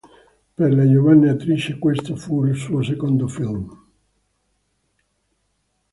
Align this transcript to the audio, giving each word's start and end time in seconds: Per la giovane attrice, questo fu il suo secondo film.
Per 0.59 0.73
la 0.73 0.89
giovane 0.91 1.29
attrice, 1.29 1.77
questo 1.77 2.15
fu 2.15 2.43
il 2.47 2.55
suo 2.55 2.81
secondo 2.81 3.27
film. 3.27 3.77